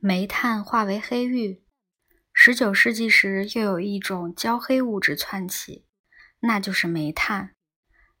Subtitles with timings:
[0.00, 1.60] 煤炭化为黑玉。
[2.32, 5.86] 十九世纪时，又有一种焦黑物质窜起，
[6.40, 7.56] 那就是煤炭。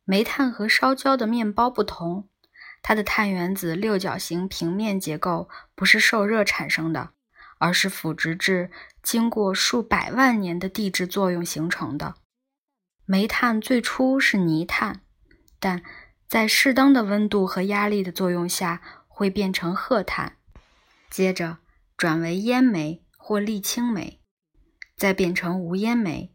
[0.04, 2.28] 煤炭和烧焦的面包不同，
[2.82, 7.10] 它的碳原子六角形平面结构不是受热产生的，
[7.58, 12.16] 而是腐殖质经过数百万年的地质作用形成的。
[13.06, 15.02] 煤炭最初是泥炭，
[15.60, 15.84] 但
[16.26, 20.38] 在适当的温度和压力的作用下，会变成褐炭，
[21.08, 21.58] 接着
[21.98, 23.04] 转为烟煤。
[23.20, 24.22] 或沥青煤，
[24.96, 26.32] 再变成无烟煤，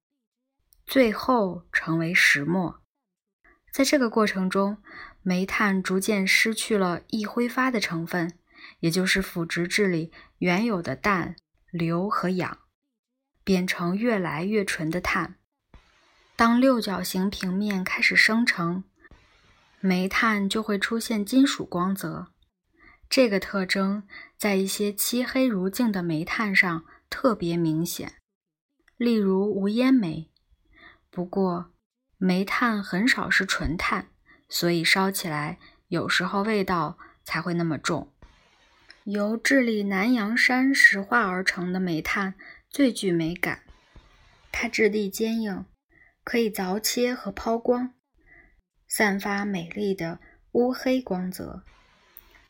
[0.86, 2.84] 最后成为石墨。
[3.72, 4.78] 在这个过程中，
[5.24, 8.38] 煤炭逐渐失去了易挥发的成分，
[8.82, 11.36] 也就是腐殖质里原有的氮、
[11.72, 12.60] 硫和氧，
[13.44, 15.40] 变成越来越纯的碳。
[16.36, 18.84] 当六角形平面开始生成，
[19.80, 22.33] 煤炭就会出现金属光泽。
[23.16, 24.08] 这个特征
[24.40, 28.16] 在一些漆黑如镜的煤炭上特别明显，
[28.98, 30.32] 例如无烟煤。
[31.12, 31.72] 不过，
[32.18, 34.08] 煤炭很少是纯碳，
[34.50, 38.12] 所以烧起来有时候味道才会那么重。
[39.04, 42.34] 由智利南洋山石化而成的煤炭
[42.68, 43.62] 最具美感，
[44.52, 45.64] 它质地坚硬，
[46.24, 47.94] 可以凿切和抛光，
[48.88, 50.18] 散发美丽的
[50.54, 51.64] 乌黑光泽。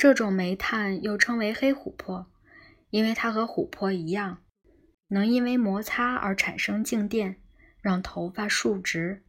[0.04, 2.30] 这种煤炭又称为黑琥珀，
[2.90, 4.44] 因为它和琥珀一样，
[5.08, 7.38] 能因为摩擦而产生静电，
[7.80, 9.24] 让头发竖直。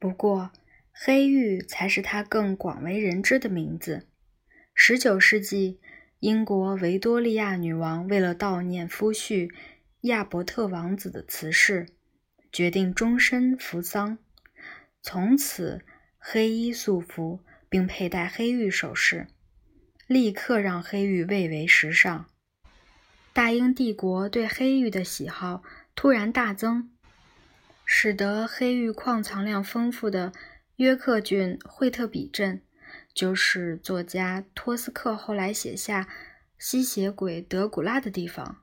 [0.00, 0.50] 不过，
[0.90, 4.08] 黑玉才是它更广为人知的名字。
[4.74, 5.78] 十九世纪，
[6.18, 9.54] 英国维多利亚女王为了悼念夫婿
[10.00, 11.86] 亚伯特王子的辞世，
[12.50, 14.18] 决定终身服丧，
[15.00, 15.84] 从此
[16.18, 17.38] 黑衣素服，
[17.68, 19.28] 并佩戴黑玉首饰。
[20.06, 22.26] 立刻让黑玉蔚为时尚。
[23.32, 25.62] 大英帝国对黑玉的喜好
[25.94, 26.90] 突然大增，
[27.84, 30.32] 使得黑玉矿藏量丰富的
[30.76, 32.62] 约克郡惠特比镇，
[33.12, 36.02] 就是作家托斯克后来写下
[36.58, 38.62] 《吸血鬼德古拉》的地方，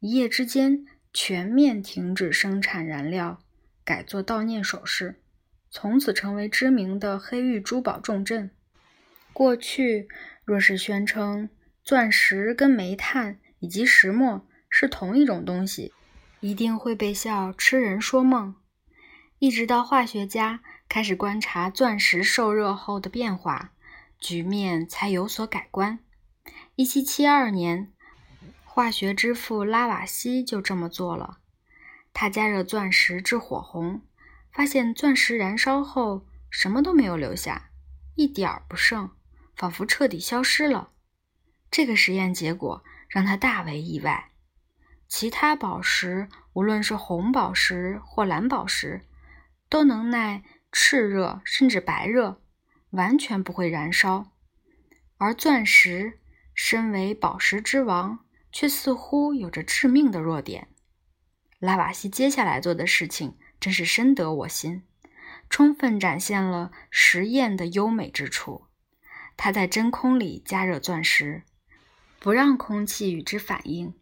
[0.00, 3.40] 一夜之间全面停止生产燃料，
[3.84, 5.20] 改做悼念首饰，
[5.70, 8.50] 从此成为知名的黑玉珠宝重镇。
[9.32, 10.08] 过去。
[10.44, 11.48] 若是宣称
[11.84, 15.92] 钻石跟煤炭以及石墨是同一种东西，
[16.40, 18.56] 一定会被笑痴人说梦。
[19.38, 23.72] 一直到化学家开始观察钻石受热后的变化，
[24.18, 26.00] 局面才有所改观。
[26.76, 27.92] 1772年，
[28.64, 31.38] 化学之父拉瓦锡就这么做了。
[32.12, 34.02] 他加热钻石至火红，
[34.52, 37.70] 发现钻石燃烧后什么都没有留下，
[38.16, 39.10] 一点儿不剩。
[39.54, 40.90] 仿佛彻底消失了。
[41.70, 44.30] 这个实验结果让他大为意外。
[45.08, 49.02] 其他宝石，无论是红宝石或蓝宝石，
[49.68, 50.42] 都能耐
[50.72, 52.40] 炽热甚至白热，
[52.90, 54.32] 完全不会燃烧。
[55.18, 56.18] 而钻石
[56.54, 58.20] 身为宝石之王，
[58.50, 60.68] 却似乎有着致命的弱点。
[61.58, 64.82] 拉瓦锡接下来做的事情真是深得我心，
[65.48, 68.66] 充分展现了实验的优美之处。
[69.36, 71.42] 他在真空里加热钻石，
[72.18, 73.94] 不让空气与之反应，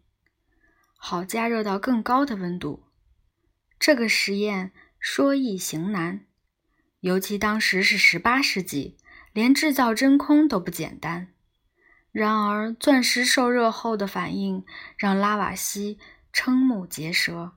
[0.97, 2.83] 好加热到更高的温度。
[3.79, 6.25] 这个实验说易行难，
[6.99, 8.97] 尤其当时是十八世纪，
[9.33, 11.33] 连制造真空都不简单。
[12.11, 14.65] 然而，钻石受热后的反应
[14.97, 15.97] 让拉瓦锡
[16.33, 17.53] 瞠目结舌。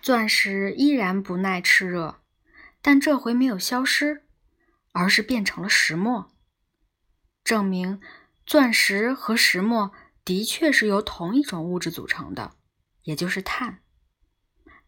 [0.00, 2.20] 钻石依然不耐炽热，
[2.80, 4.22] 但这回没有消失，
[4.92, 6.32] 而是变成了石墨。
[7.46, 8.00] 证明
[8.44, 9.92] 钻石和石墨
[10.24, 12.56] 的确是由同一种物质组成的，
[13.04, 13.78] 也就是碳。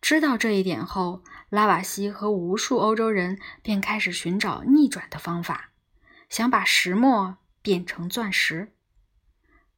[0.00, 5.70] 知道这一点后，拉瓦锡和无数欧洲人便开始寻找逆转的方法，
[6.28, 8.72] 想把石墨变成钻石。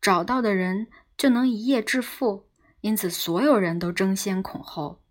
[0.01, 0.87] 找到的人
[1.19, 2.49] 就能一夜致富，
[2.81, 5.03] 因此所有人都争先恐后。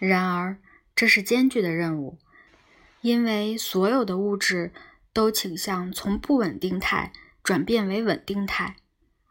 [0.00, 0.58] 然而，
[0.96, 2.18] 这是艰巨的任务，
[3.00, 4.72] 因为所有的物质。
[5.16, 7.10] 都倾向从不稳定态
[7.42, 8.76] 转变为稳定态，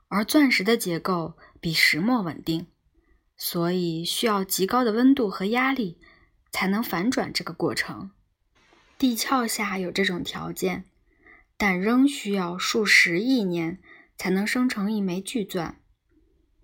[0.07, 2.65] 而钻石的结构比石墨稳定，
[3.37, 5.99] 所以需要极高的温度和压力
[6.51, 8.09] 才能反转这个过程。
[8.97, 10.85] 地壳下有这种条件，
[11.55, 13.79] 但仍需要数十亿年
[14.17, 15.79] 才能生成一枚巨钻。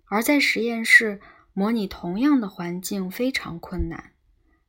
[0.06, 1.20] 而在实验室
[1.52, 4.14] 模拟同样的环境非常困难，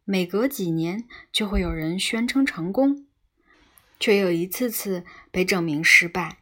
[0.06, 3.08] 每隔几年就会有人宣称成功。
[4.04, 6.40] 却又一次次被证明失败。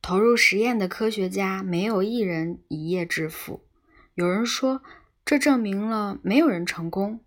[0.00, 3.68] 投入实验的科学家没有一人一夜致富。
[4.14, 4.82] 有人说，
[5.22, 7.18] 这证明了没有人成功；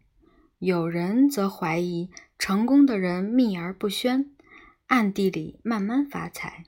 [0.58, 2.10] 有人则怀疑，
[2.40, 4.32] 成功的人秘而不宣，
[4.88, 6.64] 暗地里慢慢发财。